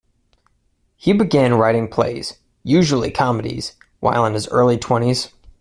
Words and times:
He 0.95 1.13
began 1.13 1.53
writing 1.59 1.87
plays, 1.87 2.39
usually 2.63 3.11
comedies, 3.11 3.73
while 3.99 4.25
in 4.25 4.33
his 4.33 4.47
early 4.47 4.79
twenties. 4.79 5.29